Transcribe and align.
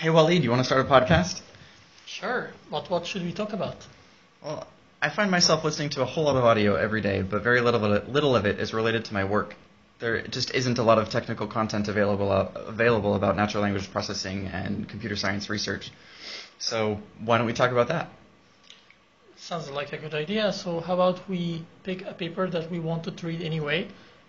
Hey, 0.00 0.08
Waleed, 0.08 0.42
you 0.42 0.48
want 0.48 0.60
to 0.60 0.64
start 0.64 0.86
a 0.86 0.88
podcast? 0.88 1.42
Sure, 2.06 2.48
but 2.70 2.88
what 2.88 3.04
should 3.04 3.22
we 3.22 3.34
talk 3.34 3.52
about? 3.52 3.76
Well, 4.42 4.66
I 5.02 5.10
find 5.10 5.30
myself 5.30 5.62
listening 5.62 5.90
to 5.90 6.00
a 6.00 6.06
whole 6.06 6.24
lot 6.24 6.36
of 6.36 6.42
audio 6.42 6.74
every 6.74 7.02
day, 7.02 7.20
but 7.20 7.42
very 7.42 7.60
little 7.60 7.84
of 7.84 7.92
it, 7.92 8.08
little 8.08 8.34
of 8.34 8.46
it 8.46 8.58
is 8.58 8.72
related 8.72 9.04
to 9.04 9.12
my 9.12 9.24
work. 9.24 9.56
There 9.98 10.22
just 10.22 10.54
isn't 10.54 10.78
a 10.78 10.82
lot 10.82 10.96
of 10.96 11.10
technical 11.10 11.46
content 11.46 11.88
available 11.88 12.32
uh, 12.32 12.48
available 12.54 13.14
about 13.14 13.36
natural 13.36 13.62
language 13.62 13.92
processing 13.92 14.46
and 14.46 14.88
computer 14.88 15.16
science 15.16 15.50
research. 15.50 15.90
So 16.58 16.98
why 17.22 17.36
don't 17.36 17.46
we 17.46 17.52
talk 17.52 17.70
about 17.70 17.88
that? 17.88 18.08
Sounds 19.36 19.68
like 19.68 19.92
a 19.92 19.98
good 19.98 20.14
idea. 20.14 20.54
So 20.54 20.80
how 20.80 20.94
about 20.94 21.28
we 21.28 21.62
pick 21.82 22.06
a 22.06 22.14
paper 22.14 22.48
that 22.48 22.70
we 22.70 22.80
wanted 22.80 23.18
to 23.18 23.26
read 23.26 23.42
anyway, 23.42 23.88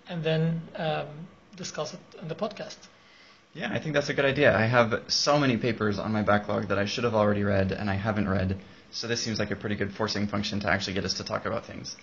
and 0.10 0.22
then 0.22 0.64
um, 0.76 1.08
discuss 1.56 1.94
it 1.94 2.02
in 2.22 2.28
the 2.28 2.36
podcast? 2.36 2.90
Yeah, 3.54 3.70
I 3.72 3.80
think 3.80 3.94
that's 3.94 4.10
a 4.10 4.14
good 4.14 4.26
idea. 4.26 4.56
I 4.56 4.66
have 4.66 5.04
so 5.08 5.38
many 5.38 5.58
papers 5.58 6.00
on 6.00 6.12
my 6.14 6.22
backlog 6.22 6.70
that 6.70 6.80
I 6.80 6.86
should 6.86 7.04
have 7.04 7.14
already 7.14 7.44
read 7.44 7.72
and 7.72 7.90
I 7.90 7.96
haven't 7.96 8.30
read. 8.30 8.58
So 8.92 9.08
this 9.08 9.22
seems 9.22 9.40
like 9.40 9.52
a 9.52 9.56
pretty 9.56 9.76
good 9.76 9.94
forcing 9.94 10.28
function 10.28 10.60
to 10.62 10.70
actually 10.70 10.94
get 10.94 11.04
us 11.06 11.16
to 11.16 11.24
talk 11.24 11.46
about 11.46 11.66
things. 11.66 11.96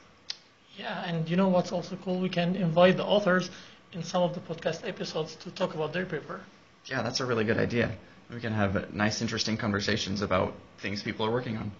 Yeah, 0.76 1.04
and 1.04 1.28
you 1.28 1.36
know 1.36 1.48
what's 1.48 1.72
also 1.72 1.96
cool? 2.04 2.20
We 2.20 2.28
can 2.28 2.54
invite 2.54 2.96
the 2.96 3.04
authors 3.04 3.50
in 3.92 4.04
some 4.04 4.22
of 4.22 4.34
the 4.34 4.40
podcast 4.40 4.86
episodes 4.86 5.34
to 5.36 5.50
talk 5.50 5.74
about 5.74 5.92
their 5.92 6.06
paper. 6.06 6.42
Yeah, 6.84 7.02
that's 7.02 7.20
a 7.20 7.26
really 7.26 7.44
good 7.44 7.58
idea. 7.58 7.96
We 8.32 8.40
can 8.40 8.52
have 8.52 8.92
nice, 8.92 9.22
interesting 9.22 9.56
conversations 9.56 10.20
about 10.20 10.52
things 10.80 11.02
people 11.02 11.24
are 11.24 11.32
working 11.32 11.56
on. 11.56 11.72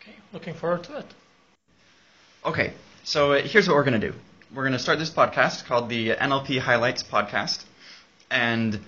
Okay, 0.00 0.16
looking 0.32 0.54
forward 0.54 0.82
to 0.84 0.98
it. 0.98 1.06
Okay, 2.44 2.74
so 3.04 3.32
here's 3.40 3.68
what 3.68 3.76
we're 3.76 3.84
going 3.84 4.00
to 4.00 4.10
do. 4.10 4.16
We're 4.54 4.64
going 4.64 4.72
to 4.72 4.78
start 4.78 4.98
this 4.98 5.10
podcast 5.10 5.64
called 5.64 5.88
the 5.88 6.10
NLP 6.10 6.58
Highlights 6.58 7.02
Podcast. 7.02 7.64
And 8.34 8.80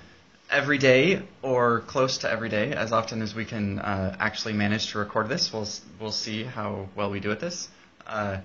every 0.50 0.76
day, 0.76 1.22
or 1.40 1.82
close 1.82 2.18
to 2.18 2.30
every 2.30 2.48
day, 2.48 2.72
as 2.72 2.90
often 2.90 3.22
as 3.22 3.32
we 3.32 3.44
can 3.44 3.78
uh, 3.78 4.16
actually 4.18 4.54
manage 4.54 4.90
to 4.90 4.98
record 4.98 5.28
this, 5.28 5.52
we'll, 5.52 5.68
we'll 6.00 6.10
see 6.10 6.42
how 6.42 6.88
well 6.96 7.12
we 7.12 7.20
do 7.20 7.30
at 7.30 7.38
this. 7.38 7.68
Uh, 8.08 8.38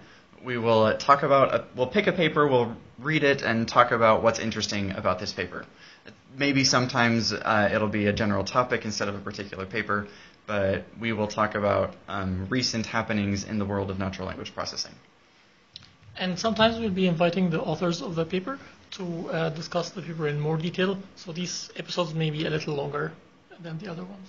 we 0.46 0.60
will 0.60 0.96
talk 0.98 1.24
about, 1.24 1.56
a, 1.56 1.66
we'll 1.76 1.88
pick 1.88 2.06
a 2.06 2.12
paper, 2.12 2.48
we'll 2.48 2.78
read 3.00 3.24
it, 3.24 3.42
and 3.42 3.68
talk 3.68 3.92
about 3.92 4.22
what's 4.22 4.38
interesting 4.38 4.92
about 4.92 5.18
this 5.18 5.34
paper. 5.34 5.66
Maybe 6.38 6.64
sometimes 6.64 7.34
uh, 7.34 7.72
it'll 7.74 7.88
be 7.88 8.06
a 8.06 8.14
general 8.14 8.44
topic 8.44 8.86
instead 8.86 9.08
of 9.08 9.16
a 9.16 9.20
particular 9.20 9.66
paper, 9.66 10.08
but 10.46 10.86
we 11.00 11.14
will 11.14 11.28
talk 11.28 11.56
about 11.56 11.96
um, 12.08 12.46
recent 12.48 12.86
happenings 12.86 13.44
in 13.44 13.58
the 13.58 13.66
world 13.66 13.90
of 13.90 13.98
natural 13.98 14.28
language 14.28 14.54
processing. 14.54 14.94
And 16.18 16.38
sometimes 16.38 16.80
we'll 16.80 16.90
be 16.90 17.08
inviting 17.08 17.50
the 17.50 17.62
authors 17.62 18.02
of 18.02 18.16
the 18.16 18.26
paper 18.26 18.60
to 18.92 19.30
uh, 19.30 19.50
discuss 19.50 19.90
the 19.92 20.02
paper 20.02 20.28
in 20.28 20.40
more 20.40 20.58
detail. 20.58 20.98
So 21.16 21.32
these 21.32 21.70
episodes 21.76 22.14
may 22.14 22.30
be 22.30 22.46
a 22.46 22.50
little 22.50 22.76
longer 22.76 23.14
than 23.60 23.78
the 23.80 23.90
other 23.90 24.04
ones. 24.04 24.28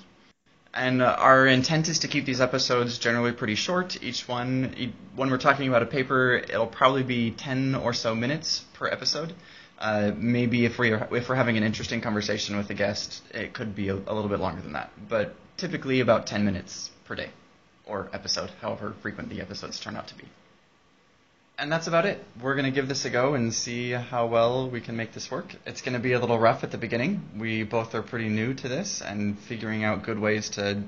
And 0.75 1.03
uh, 1.03 1.17
our 1.19 1.47
intent 1.47 1.89
is 1.89 1.99
to 2.01 2.09
keep 2.09 2.25
these 2.25 2.41
episodes 2.41 2.99
generally 2.99 3.33
pretty 3.33 3.57
short. 3.57 4.03
Each 4.03 4.27
one, 4.27 4.95
when 5.17 5.31
we're 5.31 5.39
talking 5.39 5.69
about 5.69 5.83
a 5.83 5.87
paper, 5.87 6.37
it'll 6.37 6.67
probably 6.67 7.03
be 7.03 7.31
10 7.33 7.75
or 7.75 7.93
so 7.93 8.15
minutes 8.15 8.65
per 8.73 8.87
episode. 8.87 9.35
Uh, 9.79 10.13
maybe 10.17 10.65
if 10.65 10.79
we're 10.79 11.09
if 11.11 11.29
we're 11.29 11.35
having 11.35 11.57
an 11.57 11.65
interesting 11.65 12.01
conversation 12.01 12.57
with 12.57 12.71
a 12.71 12.75
guest, 12.75 13.21
it 13.35 13.53
could 13.53 13.75
be 13.75 13.89
a, 13.89 13.95
a 13.95 14.15
little 14.15 14.29
bit 14.29 14.39
longer 14.39 14.63
than 14.63 14.73
that. 14.75 14.91
But 15.09 15.35
typically 15.57 16.01
about 16.01 16.27
10 16.27 16.45
minutes 16.45 16.91
per 17.05 17.17
day 17.17 17.31
or 17.85 18.09
episode, 18.13 18.51
however 18.61 18.95
frequent 19.03 19.29
the 19.29 19.41
episodes 19.41 19.81
turn 19.81 19.97
out 19.97 20.07
to 20.09 20.15
be. 20.15 20.25
And 21.59 21.71
that's 21.71 21.87
about 21.87 22.07
it. 22.07 22.25
We're 22.41 22.55
going 22.55 22.65
to 22.65 22.73
give 22.73 22.89
this 22.89 23.05
a 23.05 23.11
go 23.11 23.35
and 23.35 23.53
see 23.53 23.91
how 23.91 24.27
well 24.27 24.69
we 24.69 24.81
can 24.81 24.97
make 24.97 25.13
this 25.13 25.31
work. 25.31 25.55
It's 25.67 25.83
going 25.83 25.93
to 25.93 26.01
be 26.01 26.15
a 26.15 26.19
little 26.19 26.39
rough 26.39 26.65
at 26.65 26.71
the 26.71 26.79
beginning. 26.79 27.23
We 27.39 27.63
both 27.63 27.95
are 27.95 28.03
pretty 28.03 28.29
new 28.29 28.55
to 28.55 28.69
this, 28.69 29.03
and 29.03 29.39
figuring 29.39 29.85
out 29.85 30.03
good 30.03 30.19
ways 30.19 30.49
to 30.51 30.83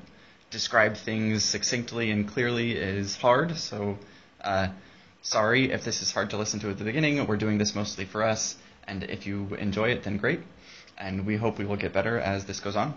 describe 0.51 0.97
things 0.97 1.45
succinctly 1.45 2.11
and 2.11 2.27
clearly 2.27 2.73
is 2.73 3.17
hard. 3.17 3.57
So, 3.59 3.99
uh, 4.41 4.69
sorry 5.23 5.71
if 5.71 5.85
this 5.85 6.01
is 6.01 6.11
hard 6.13 6.31
to 6.31 6.39
listen 6.39 6.61
to 6.61 6.71
at 6.71 6.79
the 6.79 6.85
beginning. 6.85 7.25
We're 7.27 7.37
doing 7.37 7.59
this 7.59 7.75
mostly 7.75 8.07
for 8.07 8.23
us, 8.23 8.57
and 8.89 9.05
if 9.05 9.27
you 9.27 9.55
enjoy 9.59 9.91
it, 9.91 10.05
then 10.05 10.17
great. 10.17 10.41
And 10.97 11.27
we 11.27 11.37
hope 11.37 11.59
we 11.59 11.67
will 11.67 11.77
get 11.77 11.93
better 11.93 12.19
as 12.19 12.47
this 12.47 12.61
goes 12.61 12.75
on. 12.75 12.95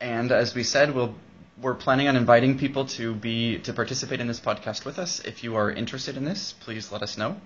And 0.00 0.32
as 0.32 0.54
we 0.54 0.62
said, 0.62 0.94
we'll 0.94 1.14
we're 1.60 1.74
planning 1.74 2.06
on 2.06 2.16
inviting 2.16 2.58
people 2.58 2.84
to 2.84 3.14
be 3.14 3.58
to 3.60 3.72
participate 3.72 4.20
in 4.20 4.26
this 4.26 4.40
podcast 4.40 4.84
with 4.84 4.98
us. 4.98 5.20
If 5.20 5.42
you 5.42 5.56
are 5.56 5.70
interested 5.70 6.16
in 6.16 6.24
this, 6.24 6.54
please 6.60 6.92
let 6.92 7.02
us 7.02 7.16
know. 7.16 7.36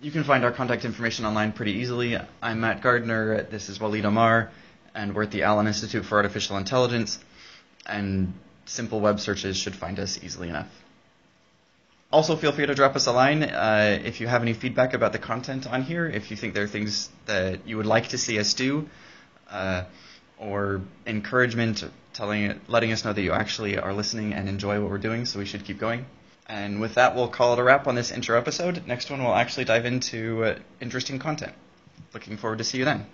You 0.00 0.10
can 0.10 0.24
find 0.24 0.44
our 0.44 0.52
contact 0.52 0.84
information 0.84 1.24
online 1.24 1.52
pretty 1.52 1.72
easily. 1.72 2.18
I'm 2.42 2.60
Matt 2.60 2.82
Gardner. 2.82 3.44
This 3.44 3.68
is 3.68 3.78
Waleed 3.78 4.02
Ammar, 4.02 4.50
and 4.94 5.14
we're 5.14 5.22
at 5.22 5.30
the 5.30 5.44
Allen 5.44 5.66
Institute 5.66 6.04
for 6.04 6.16
Artificial 6.16 6.58
Intelligence. 6.58 7.18
And 7.86 8.34
simple 8.66 9.00
web 9.00 9.18
searches 9.18 9.56
should 9.56 9.76
find 9.76 9.98
us 9.98 10.18
easily 10.22 10.48
enough. 10.48 10.68
Also, 12.12 12.36
feel 12.36 12.52
free 12.52 12.66
to 12.66 12.74
drop 12.74 12.94
us 12.96 13.06
a 13.06 13.12
line 13.12 13.42
uh, 13.42 13.98
if 14.04 14.20
you 14.20 14.26
have 14.26 14.42
any 14.42 14.52
feedback 14.52 14.92
about 14.92 15.12
the 15.12 15.18
content 15.18 15.66
on 15.66 15.82
here. 15.82 16.06
If 16.06 16.30
you 16.30 16.36
think 16.36 16.52
there 16.52 16.64
are 16.64 16.68
things 16.68 17.08
that 17.24 17.66
you 17.66 17.78
would 17.78 17.86
like 17.86 18.08
to 18.08 18.18
see 18.18 18.38
us 18.38 18.52
do. 18.52 18.88
Uh, 19.48 19.84
or 20.42 20.82
encouragement, 21.06 21.84
telling, 22.12 22.42
it, 22.44 22.60
letting 22.68 22.92
us 22.92 23.04
know 23.04 23.12
that 23.12 23.22
you 23.22 23.32
actually 23.32 23.78
are 23.78 23.94
listening 23.94 24.34
and 24.34 24.48
enjoy 24.48 24.80
what 24.80 24.90
we're 24.90 24.98
doing, 24.98 25.24
so 25.24 25.38
we 25.38 25.46
should 25.46 25.64
keep 25.64 25.78
going. 25.78 26.04
And 26.46 26.80
with 26.80 26.94
that, 26.94 27.14
we'll 27.14 27.28
call 27.28 27.52
it 27.54 27.58
a 27.58 27.62
wrap 27.62 27.86
on 27.86 27.94
this 27.94 28.10
intro 28.10 28.36
episode. 28.36 28.86
Next 28.86 29.10
one, 29.10 29.22
we'll 29.22 29.34
actually 29.34 29.64
dive 29.64 29.86
into 29.86 30.44
uh, 30.44 30.58
interesting 30.80 31.18
content. 31.18 31.52
Looking 32.12 32.36
forward 32.36 32.58
to 32.58 32.64
see 32.64 32.78
you 32.78 32.84
then. 32.84 33.06